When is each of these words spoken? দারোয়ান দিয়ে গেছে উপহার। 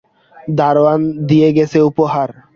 দারোয়ান 0.55 0.99
দিয়ে 1.29 1.49
গেছে 1.57 1.77
উপহার। 1.89 2.29